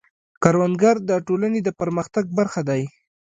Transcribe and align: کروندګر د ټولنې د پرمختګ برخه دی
کروندګر 0.43 0.95
د 1.09 1.11
ټولنې 1.27 1.59
د 1.63 1.69
پرمختګ 1.79 2.25
برخه 2.37 2.61
دی 2.69 2.81